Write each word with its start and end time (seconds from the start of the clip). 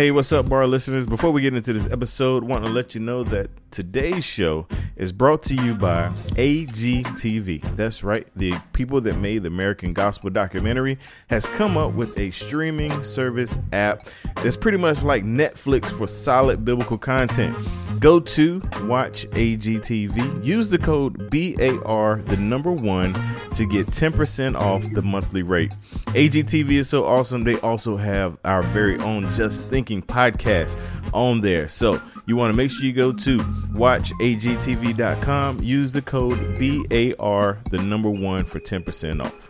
Hey, 0.00 0.10
what's 0.10 0.32
up, 0.32 0.48
bar 0.48 0.66
listeners? 0.66 1.04
Before 1.04 1.30
we 1.30 1.42
get 1.42 1.54
into 1.54 1.74
this 1.74 1.86
episode, 1.86 2.42
want 2.42 2.64
to 2.64 2.70
let 2.70 2.94
you 2.94 3.02
know 3.02 3.22
that 3.24 3.50
today's 3.70 4.24
show 4.24 4.66
is 4.96 5.12
brought 5.12 5.42
to 5.42 5.54
you 5.54 5.74
by 5.74 6.08
AGTV. 6.36 7.76
That's 7.76 8.02
right, 8.02 8.26
the 8.34 8.54
people 8.72 9.02
that 9.02 9.18
made 9.18 9.42
the 9.42 9.48
American 9.48 9.92
Gospel 9.92 10.30
documentary 10.30 10.98
has 11.26 11.44
come 11.44 11.76
up 11.76 11.92
with 11.92 12.18
a 12.18 12.30
streaming 12.30 13.04
service 13.04 13.58
app 13.74 14.08
that's 14.36 14.56
pretty 14.56 14.78
much 14.78 15.02
like 15.02 15.22
Netflix 15.24 15.94
for 15.94 16.06
solid 16.06 16.64
biblical 16.64 16.96
content. 16.96 17.54
Go 18.00 18.18
to 18.18 18.60
watch 18.84 19.26
AGTV. 19.32 20.42
Use 20.42 20.70
the 20.70 20.78
code 20.78 21.30
BAR, 21.30 22.22
the 22.22 22.38
number 22.38 22.72
one, 22.72 23.12
to 23.54 23.66
get 23.66 23.88
10% 23.88 24.56
off 24.56 24.90
the 24.94 25.02
monthly 25.02 25.42
rate. 25.42 25.70
AGTV 26.06 26.70
is 26.70 26.88
so 26.88 27.04
awesome. 27.04 27.44
They 27.44 27.60
also 27.60 27.98
have 27.98 28.38
our 28.42 28.62
very 28.62 28.98
own 29.00 29.30
Just 29.34 29.64
Thinking 29.64 30.00
podcast 30.00 30.80
on 31.12 31.42
there. 31.42 31.68
So 31.68 32.00
you 32.24 32.36
want 32.36 32.54
to 32.54 32.56
make 32.56 32.70
sure 32.70 32.86
you 32.86 32.94
go 32.94 33.12
to 33.12 33.36
watchagtv.com. 33.36 35.62
Use 35.62 35.92
the 35.92 36.02
code 36.02 36.38
BAR, 36.58 37.58
the 37.70 37.78
number 37.78 38.08
one, 38.08 38.46
for 38.46 38.60
10% 38.60 39.22
off. 39.22 39.49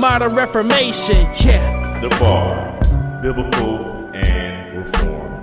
modern 0.01 0.33
reformation. 0.33 1.27
Yeah. 1.45 1.99
The 2.01 2.09
bar, 2.09 3.21
biblical 3.21 4.09
and 4.15 4.79
reformed. 4.79 5.37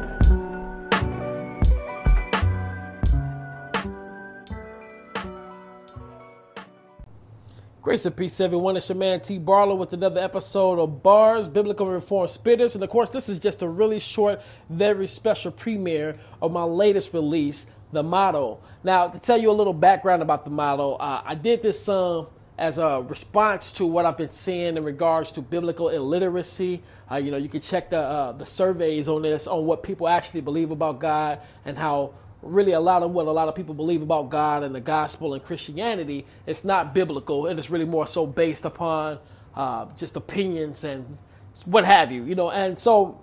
Grace 7.81 8.05
and 8.05 8.17
peace, 8.17 8.41
everyone. 8.41 8.77
It's 8.77 8.89
your 8.89 8.99
man 8.99 9.21
T. 9.21 9.39
Barlow 9.39 9.77
with 9.77 9.93
another 9.93 10.21
episode 10.21 10.81
of 10.81 11.05
Bars, 11.05 11.49
Biblical 11.49 11.87
Reform 11.87 12.27
Spitters. 12.27 12.75
And 12.75 12.83
of 12.83 12.91
course, 12.91 13.11
this 13.11 13.29
is 13.29 13.39
just 13.39 13.63
a 13.63 13.69
really 13.69 14.01
short, 14.01 14.43
very 14.69 15.07
special 15.07 15.53
premiere 15.53 16.19
of 16.43 16.51
my 16.51 16.65
latest 16.65 17.15
release, 17.15 17.69
The 17.93 18.03
Motto. 18.03 18.59
Now, 18.83 19.07
to 19.07 19.21
tell 19.21 19.39
you 19.39 19.53
a 19.53 19.53
little 19.53 19.73
background 19.73 20.21
about 20.21 20.43
The 20.43 20.51
Motto, 20.51 20.95
uh, 20.95 21.23
I 21.25 21.37
did 21.37 21.63
this 21.63 21.81
song 21.81 22.27
as 22.59 22.79
a 22.79 23.01
response 23.09 23.71
to 23.73 23.87
what 23.87 24.05
I've 24.05 24.17
been 24.17 24.33
seeing 24.33 24.77
in 24.77 24.83
regards 24.83 25.31
to 25.33 25.41
biblical 25.41 25.89
illiteracy. 25.89 26.83
Uh, 27.11 27.17
you 27.17 27.31
know, 27.31 27.37
you 27.37 27.49
can 27.49 27.61
check 27.61 27.89
the 27.91 27.99
uh, 27.99 28.33
the 28.33 28.45
surveys 28.45 29.09
on 29.09 29.23
this 29.23 29.47
on 29.47 29.65
what 29.65 29.85
people 29.85 30.09
actually 30.09 30.41
believe 30.41 30.73
about 30.73 30.99
God 30.99 31.41
and 31.65 31.79
how 31.79 32.15
really 32.43 32.73
a 32.73 32.81
lot 32.81 33.03
of 33.03 33.13
what 33.13 33.27
a 33.27 33.31
lot 33.31 33.49
of 33.49 33.55
people 33.55 33.75
believe 33.75 34.03
about 34.03 34.31
God 34.31 34.65
and 34.65 34.75
the 34.75 34.81
gospel 34.81 35.35
and 35.35 35.43
Christianity 35.43 36.27
it's 36.47 36.65
not 36.65 36.93
biblical. 36.93 37.47
and 37.47 37.59
It 37.59 37.63
is 37.63 37.71
really 37.71 37.85
more 37.85 38.07
so 38.07 38.27
based 38.27 38.65
upon 38.65 39.21
uh, 39.55 39.87
just 39.97 40.17
opinions 40.17 40.83
and 40.83 41.17
what 41.65 41.85
have 41.85 42.11
you. 42.11 42.25
You 42.25 42.35
know, 42.35 42.51
and 42.51 42.77
so 42.77 43.21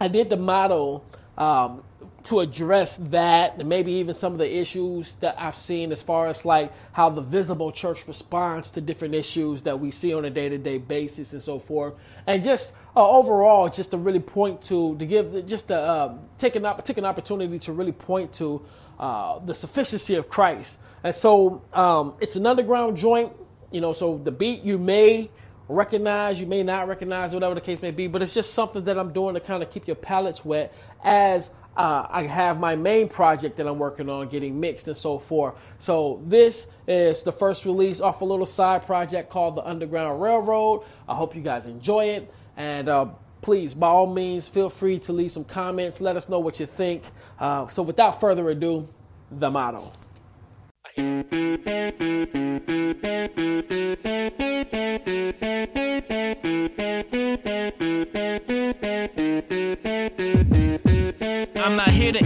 I 0.00 0.08
did 0.08 0.30
the 0.30 0.36
Motto 0.36 1.02
um, 1.36 1.84
to 2.24 2.40
address 2.40 2.96
that 2.96 3.58
and 3.58 3.68
maybe 3.68 3.92
even 3.92 4.14
some 4.14 4.32
of 4.32 4.38
the 4.38 4.56
issues 4.58 5.16
that 5.16 5.34
I've 5.38 5.56
seen 5.56 5.90
as 5.90 6.02
far 6.02 6.28
as 6.28 6.44
like 6.44 6.72
how 6.92 7.10
the 7.10 7.20
visible 7.20 7.72
church 7.72 8.06
responds 8.06 8.70
to 8.72 8.80
different 8.80 9.14
issues 9.14 9.62
that 9.62 9.80
we 9.80 9.90
see 9.90 10.14
on 10.14 10.24
a 10.24 10.30
day 10.30 10.48
to 10.48 10.58
day 10.58 10.78
basis 10.78 11.32
and 11.32 11.42
so 11.42 11.58
forth. 11.58 11.94
And 12.26 12.44
just 12.44 12.74
uh, 12.96 13.08
overall, 13.08 13.68
just 13.68 13.90
to 13.90 13.98
really 13.98 14.20
point 14.20 14.62
to, 14.62 14.96
to 14.98 15.06
give, 15.06 15.46
just 15.46 15.68
to 15.68 15.76
uh, 15.76 16.14
take, 16.38 16.54
an, 16.54 16.66
take 16.84 16.98
an 16.98 17.04
opportunity 17.04 17.58
to 17.60 17.72
really 17.72 17.92
point 17.92 18.32
to 18.34 18.64
uh, 19.00 19.40
the 19.40 19.54
sufficiency 19.54 20.14
of 20.14 20.28
Christ. 20.28 20.78
And 21.02 21.14
so 21.14 21.62
um, 21.72 22.14
it's 22.20 22.36
an 22.36 22.46
underground 22.46 22.96
joint, 22.96 23.32
you 23.72 23.80
know, 23.80 23.92
so 23.92 24.18
the 24.18 24.30
beat 24.30 24.62
you 24.62 24.78
may 24.78 25.30
recognize, 25.68 26.40
you 26.40 26.46
may 26.46 26.62
not 26.62 26.86
recognize, 26.86 27.34
whatever 27.34 27.54
the 27.54 27.60
case 27.60 27.82
may 27.82 27.90
be, 27.90 28.06
but 28.06 28.22
it's 28.22 28.34
just 28.34 28.54
something 28.54 28.84
that 28.84 28.98
I'm 28.98 29.12
doing 29.12 29.34
to 29.34 29.40
kind 29.40 29.62
of 29.62 29.70
keep 29.70 29.86
your 29.86 29.96
palates 29.96 30.44
wet 30.44 30.72
as 31.02 31.50
uh, 31.76 32.06
I 32.10 32.22
have 32.24 32.60
my 32.60 32.76
main 32.76 33.08
project 33.08 33.56
that 33.56 33.66
I'm 33.66 33.78
working 33.78 34.08
on 34.08 34.28
getting 34.28 34.60
mixed 34.60 34.88
and 34.88 34.96
so 34.96 35.18
forth. 35.18 35.54
So 35.78 36.22
this 36.26 36.68
is 36.86 37.22
the 37.22 37.32
first 37.32 37.64
release 37.64 38.00
off 38.00 38.20
a 38.20 38.24
little 38.24 38.46
side 38.46 38.84
project 38.84 39.30
called 39.30 39.56
the 39.56 39.66
Underground 39.66 40.20
Railroad. 40.20 40.84
I 41.08 41.14
hope 41.14 41.34
you 41.34 41.42
guys 41.42 41.66
enjoy 41.66 42.06
it, 42.06 42.32
and 42.56 42.88
uh, 42.88 43.06
please, 43.40 43.74
by 43.74 43.88
all 43.88 44.06
means, 44.06 44.48
feel 44.48 44.68
free 44.68 44.98
to 45.00 45.12
leave 45.12 45.32
some 45.32 45.44
comments. 45.44 46.00
Let 46.00 46.16
us 46.16 46.28
know 46.28 46.40
what 46.40 46.60
you 46.60 46.66
think. 46.66 47.04
Uh, 47.38 47.66
so 47.66 47.82
without 47.82 48.20
further 48.20 48.50
ado, 48.50 48.88
the 49.30 49.50
motto. 49.50 49.92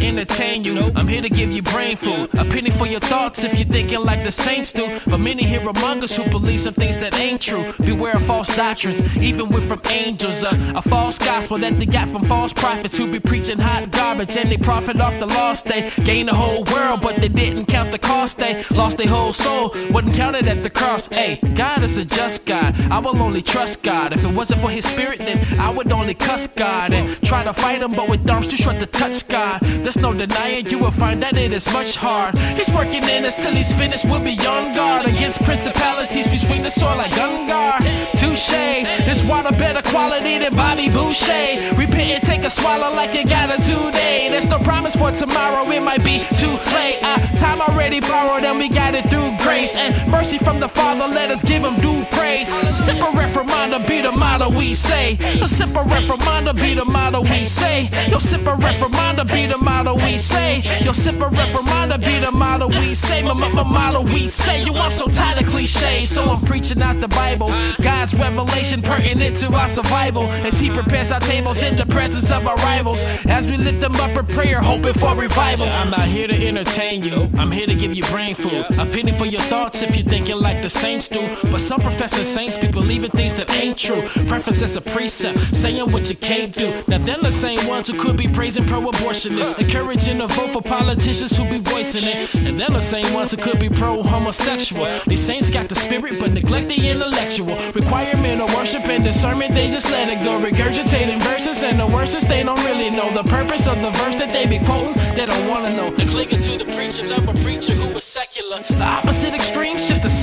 Entertain 0.06 0.65
you. 0.65 0.93
I'm 0.94 1.09
here 1.09 1.22
to 1.22 1.28
give 1.28 1.50
you 1.50 1.62
brain 1.62 1.97
food. 1.97 2.31
A 2.34 2.44
penny 2.44 2.71
for 2.71 2.87
your 2.87 3.00
thoughts 3.00 3.43
if 3.44 3.59
you're 3.59 3.67
thinking 3.67 4.00
like 4.00 4.25
the 4.25 4.31
saints 4.31 4.72
do. 4.72 4.99
But 5.06 5.19
many 5.19 5.43
here 5.43 5.61
among 5.61 6.03
us 6.03 6.17
who 6.17 6.28
believe 6.28 6.61
some 6.61 6.75
things 6.75 6.97
that 6.99 7.15
ain't 7.19 7.41
true. 7.41 7.72
Beware 7.84 8.16
of 8.16 8.25
false 8.25 8.55
doctrines, 8.56 9.00
even 9.19 9.49
with 9.49 9.69
from 9.69 9.81
angels. 9.91 10.45
Uh, 10.45 10.72
a 10.75 10.83
false 10.83 11.19
gospel 11.19 11.59
that 11.59 11.78
they 11.78 11.87
got 11.87 12.09
from 12.09 12.22
false 12.22 12.53
prophets 12.53 12.97
who 12.97 13.11
be 13.11 13.21
preaching 13.21 13.59
hot 13.59 13.91
garbage 13.91 14.37
and 14.37 14.50
they 14.50 14.56
profit 14.56 15.00
off 15.00 15.19
the 15.19 15.27
lost. 15.27 15.65
They 15.65 15.91
gain 16.05 16.27
the 16.27 16.34
whole 16.34 16.65
world, 16.72 17.03
but 17.03 17.16
they 17.21 17.28
didn't 17.28 17.66
count 17.66 17.91
the 17.91 17.99
cost. 17.99 18.39
They 18.39 18.62
lost 18.75 18.99
their 18.99 19.09
whole 19.09 19.33
soul, 19.33 19.75
wasn't 19.91 20.15
counted 20.15 20.47
at 20.47 20.62
the 20.62 20.71
cross. 20.71 21.06
Hey, 21.06 21.37
God 21.55 21.83
is 21.83 21.99
a 21.99 22.05
just 22.05 22.47
God. 22.47 22.75
I 22.91 22.99
will 22.99 23.21
only 23.21 23.43
trust 23.43 23.83
God. 23.83 24.12
If 24.12 24.25
it 24.25 24.33
wasn't 24.33 24.61
for 24.61 24.71
His 24.71 24.84
Spirit, 24.84 25.19
then 25.19 25.39
I 25.59 25.71
would 25.71 25.91
only 25.93 26.15
cuss 26.15 26.47
God 26.47 26.93
and 26.93 27.09
try 27.22 27.43
to 27.45 27.53
fight 27.53 27.83
Him, 27.83 27.93
but 27.93 28.09
with 28.09 28.28
arms 28.31 28.49
too 28.49 28.56
short 28.56 28.78
to 28.78 28.87
touch 28.87 29.27
God. 29.28 29.61
There's 29.97 30.12
no 30.12 30.27
denying 30.27 30.69
you 30.69 30.79
will 30.79 30.91
find 30.91 31.22
that 31.22 31.39
it 31.39 31.53
is 31.53 31.72
much 31.72 31.97
hard. 31.97 32.39
He's 32.39 32.69
working 32.69 33.03
in 33.04 33.25
us 33.25 33.34
till 33.37 33.54
he's 33.54 33.72
finished. 33.72 34.04
We'll 34.04 34.21
be 34.21 34.37
on 34.47 34.75
guard 34.75 35.07
against 35.07 35.43
principalities. 35.43 36.28
We 36.28 36.37
swing 36.37 36.65
the 36.65 36.69
sword 36.69 36.98
like 36.98 37.16
gun 37.16 37.48
guard. 37.48 37.83
Touche. 38.19 38.51
This 39.09 39.25
water 39.25 39.57
better 39.57 39.81
quality 39.89 40.37
than 40.39 40.54
Bobby 40.54 40.91
Boucher. 40.91 41.72
Repent 41.81 42.13
and 42.13 42.22
take 42.22 42.45
a 42.45 42.51
swallow 42.51 42.95
like 42.95 43.15
you 43.15 43.25
got 43.25 43.48
it 43.48 43.63
today. 43.63 44.28
There's 44.28 44.45
no 44.45 44.59
promise 44.59 44.95
for 44.95 45.13
tomorrow. 45.13 45.65
It 45.71 45.81
might 45.81 46.04
be 46.04 46.19
too 46.37 46.59
late. 46.77 47.03
Our 47.03 47.19
time 47.34 47.63
already 47.63 48.01
borrowed 48.01 48.45
and 48.45 48.59
we 48.59 48.69
got 48.69 48.95
it 48.95 49.09
through 49.09 49.33
grace 49.39 49.75
and 49.77 50.13
mercy 50.13 50.37
from 50.37 50.60
the 50.60 50.69
Father. 50.69 51.07
Let 51.07 51.31
us 51.31 51.43
give 51.43 51.65
him 51.65 51.81
due 51.81 52.04
praise. 52.10 52.48
Semper 52.77 53.16
reformanda 53.16 53.81
be 53.89 54.03
the 54.03 54.13
motto 54.13 54.51
we 54.51 54.75
say. 54.75 55.16
Semper 55.47 55.84
reformanda 55.84 56.54
be 56.54 56.75
the 56.75 56.84
motto 56.84 57.22
we 57.22 57.47
say. 57.47 57.89
Yo, 58.10 58.19
semper 58.19 58.57
reformanda 58.57 59.27
be 59.27 59.47
the 59.47 59.57
motto 59.57 59.85
we 59.94 60.18
say. 60.18 60.62
Yo, 60.83 60.92
semper 60.92 61.28
reformanda 61.28 61.98
be 61.98 62.18
the 62.18 62.30
motto 62.30 62.68
we 62.68 62.94
say. 62.94 63.22
My, 63.22 63.33
my, 63.33 63.48
my 63.48 63.62
motto 63.62 64.03
we 64.03 64.28
say. 64.28 64.65
You 64.65 64.74
I'm 64.74 64.91
so 64.91 65.06
tired 65.06 65.42
of 65.42 65.48
cliches, 65.48 66.10
so 66.10 66.24
I'm 66.24 66.44
preaching 66.44 66.83
out 66.83 67.00
the 67.00 67.09
Bible. 67.09 67.48
God's 67.80 68.15
revelation 68.15 68.83
pertinent 68.83 69.36
to 69.38 69.53
our 69.54 69.68
survival 69.68 70.24
as 70.47 70.59
He 70.59 70.71
prepares 70.71 71.10
our 71.12 71.21
tables 71.21 71.62
in 71.62 71.77
the 71.77 71.86
presence 71.86 72.30
of 72.30 72.47
our 72.47 72.56
rivals. 72.56 73.03
As 73.27 73.47
we 73.47 73.56
lift 73.56 73.80
them 73.80 73.94
up 73.97 74.16
in 74.16 74.27
prayer, 74.27 74.60
hoping 74.60 74.94
for 74.94 75.15
revival. 75.15 75.66
I'm 75.66 75.91
not 75.91 76.09
here 76.09 76.28
to 76.28 76.47
entertain 76.47 77.03
you, 77.03 77.30
I'm 77.36 77.50
here 77.50 77.66
to 77.66 77.74
give 77.74 77.94
you 77.94 78.03
brain 78.04 78.34
food. 78.34 78.66
A 78.78 78.86
penny 78.86 79.12
for 79.12 79.27
your 79.27 79.41
thoughts 79.42 79.83
if 79.83 79.97
you 79.97 80.03
think 80.03 80.28
you're 80.28 80.41
like 80.41 80.62
the 80.62 80.68
saints 80.71 81.09
do. 81.09 81.28
But 81.44 81.60
some 81.60 81.80
professing 81.80 82.24
saints 82.24 82.59
be 82.59 82.68
believing 82.68 83.10
things 83.10 83.34
that 83.34 83.50
ain't 83.50 83.78
true. 83.78 84.03
Preference 84.27 84.62
as 84.62 84.77
a 84.77 84.80
precept, 84.80 85.38
saying 85.54 85.91
what 85.91 86.09
you 86.09 86.16
can't 86.16 86.54
do. 86.54 86.83
Now, 86.86 86.98
them 86.98 87.21
the 87.22 87.30
same 87.30 87.66
ones 87.66 87.88
who 87.88 87.98
could 87.98 88.16
be 88.16 88.28
praising 88.28 88.66
pro 88.66 88.80
abortionists, 88.80 89.59
encouraging 89.77 90.21
a 90.23 90.27
vote 90.27 90.51
for 90.51 90.63
politicians 90.63 91.37
who 91.37 91.45
be 91.49 91.59
voicing 91.59 92.05
it. 92.05 92.34
And 92.34 92.59
them 92.59 92.73
the 92.73 92.81
same 92.81 93.13
ones 93.13 93.31
who 93.31 93.37
could 93.37 93.59
be 93.59 93.69
pro 93.69 94.03
homosexual. 94.03 94.87
These 95.07 95.25
saints 95.25 95.51
got 95.51 95.69
the 95.69 95.75
spirit 95.75 96.19
but 96.19 96.33
neglect 96.33 96.69
the 96.69 96.89
intellectual. 96.89 97.57
Requirement 97.73 98.41
of 98.41 98.53
worship 98.55 98.89
and 98.89 99.05
discernment, 99.05 99.55
they 99.55 99.69
just 99.69 99.91
let 99.91 100.09
it 100.09 100.23
go. 100.25 100.41
Regurgitating 100.41 101.21
verses 101.23 101.63
and 101.63 101.78
the 101.78 101.87
worst 101.87 102.07
they 102.28 102.43
don't 102.43 102.63
really 102.65 102.89
know 102.89 103.13
the 103.13 103.28
purpose 103.28 103.67
of 103.67 103.77
the 103.83 103.91
verse 103.91 104.17
that 104.17 104.33
they 104.33 104.47
be 104.47 104.65
quoting. 104.65 104.95
They 105.15 105.27
don't 105.27 105.49
wanna 105.49 105.77
know. 105.77 105.91
They're 105.91 106.07
clinging 106.07 106.41
to 106.41 106.59
the 106.65 106.72
preaching 106.72 107.13
of 107.13 107.29
a 107.29 107.34
preacher 107.45 107.72
who 107.72 107.93
was 107.93 108.05
secular. 108.05 108.61
The 108.63 108.83
opposite 108.83 109.33
the 109.33 109.39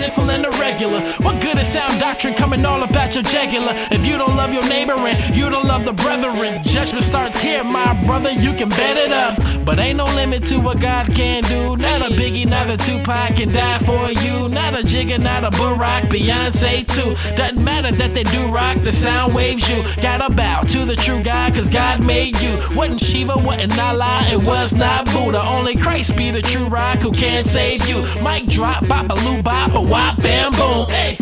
sinful 0.03 0.29
and 0.31 0.43
the 0.43 0.49
regular. 0.59 1.01
What 1.23 1.41
good 1.41 1.57
is 1.57 1.67
sound 1.67 1.99
doctrine 1.99 2.33
coming 2.33 2.65
all 2.65 2.83
about 2.83 3.15
your 3.15 3.23
jugular? 3.23 3.73
If 3.91 4.05
you 4.05 4.17
don't 4.17 4.35
love 4.35 4.53
your 4.53 4.67
neighbor 4.67 4.93
and 4.93 5.35
you 5.35 5.49
don't 5.49 5.65
love 5.65 5.85
the 5.85 5.93
brethren, 5.93 6.61
judgment 6.63 7.05
starts 7.05 7.39
here, 7.39 7.63
my 7.63 7.93
brother. 8.05 8.31
You 8.31 8.53
can 8.53 8.69
bet 8.69 8.97
it 8.97 9.11
up. 9.11 9.39
But 9.65 9.79
ain't 9.79 9.97
no 9.97 10.05
limit 10.05 10.45
to 10.47 10.57
what 10.59 10.79
God 10.79 11.13
can 11.15 11.41
do. 11.43 11.77
Not 11.77 12.01
a 12.01 12.13
biggie, 12.13 12.45
not 12.45 12.69
a 12.69 12.75
Tupac 12.75 13.35
can 13.37 13.51
die 13.53 13.79
for 13.79 14.11
you. 14.23 14.49
Not 14.49 14.73
a 14.77 14.83
Jigga, 14.83 15.19
not 15.19 15.45
a 15.45 15.51
Barack, 15.51 16.09
Beyonce 16.09 16.85
too. 16.95 17.15
Doesn't 17.35 17.63
matter 17.63 17.91
that 17.91 18.13
they 18.13 18.23
do 18.23 18.47
rock, 18.47 18.81
the 18.81 18.91
sound 18.91 19.33
waves 19.33 19.69
you. 19.69 19.83
Gotta 20.01 20.29
bow 20.33 20.63
to 20.63 20.85
the 20.85 20.95
true 20.95 21.23
God, 21.23 21.53
cause 21.53 21.69
God 21.69 22.01
made 22.01 22.39
you. 22.41 22.59
Wasn't 22.75 22.99
Shiva, 22.99 23.37
wasn't 23.37 23.79
Allah, 23.79 24.25
it 24.29 24.41
was 24.43 24.73
not 24.73 25.05
Buddha. 25.05 25.41
Only 25.41 25.77
Christ 25.77 26.17
be 26.17 26.29
the 26.29 26.41
true 26.41 26.67
rock 26.67 26.99
who 26.99 27.11
can 27.11 27.45
save 27.45 27.87
you. 27.87 28.03
Mic 28.21 28.47
drop, 28.47 28.85
bop 28.87 29.09
a 29.09 29.15
loo 29.25 29.41
bop, 29.41 29.71
a 29.93 29.95
wop, 29.95 30.17
bam, 30.21 30.51
boom. 30.51 30.89
Hey. 30.89 31.17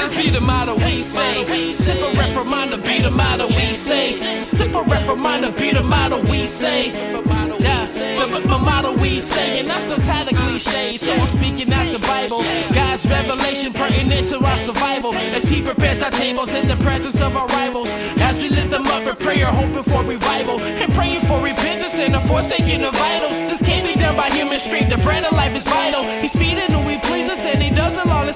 This 0.00 0.14
be 0.16 0.30
the 0.30 0.40
motto 0.40 0.76
we 0.76 1.02
say. 1.02 1.68
Separate 1.70 2.32
from 2.32 2.48
mine 2.48 2.70
be 2.82 3.00
the 3.00 3.10
motto 3.10 3.48
we 3.48 3.74
say. 3.74 4.12
Separate 4.12 5.02
from 5.02 5.20
mine 5.20 5.42
be 5.56 5.72
the 5.72 5.82
motto 5.82 6.20
we 6.30 6.46
say. 6.46 6.92
Yeah, 7.58 7.86
the, 7.86 8.40
the 8.40 8.58
motto 8.58 8.96
we 8.96 9.20
say. 9.20 9.60
And 9.60 9.70
I'm 9.70 9.80
so 9.80 9.96
tired 9.98 10.32
of 10.32 10.38
cliches, 10.38 11.00
so 11.02 11.12
I'm 11.14 11.26
speaking 11.26 11.72
out 11.72 11.92
the 11.92 11.98
Bible. 11.98 12.42
God's 12.72 13.06
revelation 13.06 13.72
pertinent 13.72 14.28
to 14.30 14.38
our 14.38 14.56
survival. 14.56 15.14
As 15.14 15.48
He 15.48 15.62
prepares 15.62 16.02
our 16.02 16.10
tables 16.10 16.54
in 16.54 16.66
the 16.66 16.76
presence 16.76 17.20
of 17.20 17.36
our 17.36 17.46
rivals. 17.48 17.92
As 18.16 18.38
we 18.38 18.48
lift 18.48 18.70
them 18.70 18.86
up 18.86 19.06
in 19.06 19.16
prayer, 19.16 19.46
hoping 19.46 19.82
for 19.82 20.02
revival. 20.02 20.60
And 20.60 20.94
praying 20.94 21.20
for 21.22 21.42
repentance 21.42 21.98
and 21.98 22.14
the 22.14 22.20
forsaking 22.20 22.84
of 22.84 22.96
idols. 22.96 23.40
This 23.40 23.62
can't 23.62 23.84
be 23.84 24.00
done 24.00 24.16
by 24.16 24.30
human 24.30 24.58
strength. 24.58 24.90
The 24.90 24.98
bread 24.98 25.24
of 25.24 25.32
life 25.32 25.54
is 25.54 25.66
vital. 25.66 26.04
He's 26.04 26.34
feeding 26.34 26.72
who 26.72 26.88
He 26.88 26.96
pleases, 26.98 27.00
and 27.00 27.06
He 27.06 27.09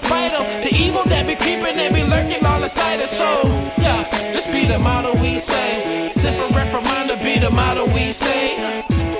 the 0.02 0.74
evil 0.76 1.04
that 1.04 1.26
be 1.26 1.36
creeping 1.36 1.78
and 1.78 1.94
be 1.94 2.02
lurking 2.02 2.44
all 2.44 2.62
inside 2.62 3.00
us. 3.00 3.16
So, 3.16 3.42
yeah, 3.78 4.08
this 4.32 4.46
be 4.46 4.64
the 4.66 4.78
motto 4.78 5.14
we 5.20 5.38
say. 5.38 6.08
From 6.08 6.52
reminder 6.54 7.16
be 7.22 7.38
the 7.38 7.50
motto 7.50 7.86
we 7.86 8.10
say. 8.10 8.56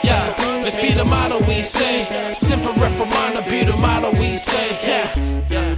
Yeah, 0.03 0.35
let's 0.63 0.77
be 0.77 0.93
the 0.93 1.05
motto 1.05 1.39
we 1.47 1.63
say. 1.63 2.07
From 2.35 2.75
reminder 2.75 3.43
be 3.49 3.65
the 3.65 3.77
motto 3.77 4.11
we 4.19 4.37
say. 4.37 4.71
Yeah, 4.87 5.15
yeah. 5.51 5.75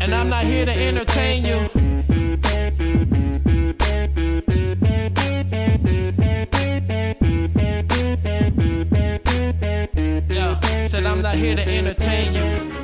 And 0.00 0.14
I'm 0.14 0.28
not 0.28 0.44
here 0.44 0.66
to 0.66 0.72
entertain 0.72 1.44
you. 1.46 1.93
Said 10.88 11.06
I'm 11.06 11.22
not 11.22 11.34
here 11.34 11.56
to 11.56 11.66
entertain 11.66 12.34
you. 12.34 12.83